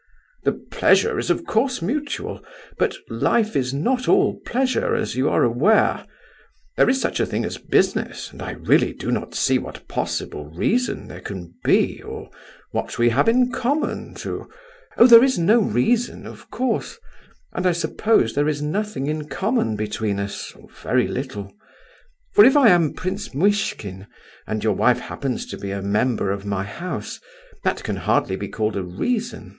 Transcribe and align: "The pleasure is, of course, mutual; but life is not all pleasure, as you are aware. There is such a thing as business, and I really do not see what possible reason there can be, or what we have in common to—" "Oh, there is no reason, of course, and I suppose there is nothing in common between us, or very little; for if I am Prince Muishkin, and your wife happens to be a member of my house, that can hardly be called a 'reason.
"The 0.45 0.53
pleasure 0.53 1.19
is, 1.19 1.29
of 1.29 1.45
course, 1.45 1.79
mutual; 1.79 2.43
but 2.79 2.95
life 3.07 3.55
is 3.55 3.71
not 3.71 4.07
all 4.07 4.39
pleasure, 4.47 4.95
as 4.95 5.15
you 5.15 5.29
are 5.29 5.43
aware. 5.43 6.07
There 6.75 6.89
is 6.89 6.99
such 6.99 7.19
a 7.19 7.25
thing 7.27 7.45
as 7.45 7.59
business, 7.59 8.31
and 8.31 8.41
I 8.41 8.53
really 8.53 8.93
do 8.93 9.11
not 9.11 9.35
see 9.35 9.59
what 9.59 9.87
possible 9.87 10.49
reason 10.49 11.07
there 11.07 11.21
can 11.21 11.53
be, 11.63 12.01
or 12.01 12.31
what 12.71 12.97
we 12.97 13.09
have 13.09 13.29
in 13.29 13.51
common 13.51 14.15
to—" 14.15 14.49
"Oh, 14.97 15.05
there 15.05 15.23
is 15.23 15.37
no 15.37 15.59
reason, 15.61 16.25
of 16.25 16.49
course, 16.49 16.97
and 17.53 17.67
I 17.67 17.71
suppose 17.71 18.33
there 18.33 18.49
is 18.49 18.59
nothing 18.59 19.05
in 19.05 19.27
common 19.29 19.75
between 19.75 20.19
us, 20.19 20.51
or 20.55 20.67
very 20.81 21.07
little; 21.07 21.53
for 22.33 22.43
if 22.43 22.57
I 22.57 22.69
am 22.69 22.93
Prince 22.93 23.35
Muishkin, 23.35 24.07
and 24.47 24.63
your 24.63 24.73
wife 24.73 24.99
happens 24.99 25.45
to 25.45 25.59
be 25.59 25.69
a 25.69 25.83
member 25.83 26.31
of 26.31 26.43
my 26.43 26.63
house, 26.63 27.19
that 27.63 27.83
can 27.83 27.97
hardly 27.97 28.35
be 28.35 28.47
called 28.47 28.75
a 28.75 28.81
'reason. 28.81 29.43